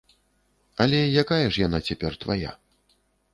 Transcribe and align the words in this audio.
Але 0.85 1.01
якая 1.23 1.39
ж 1.43 1.61
яна 1.67 1.79
цяпер 1.91 2.17
твая. 2.25 2.51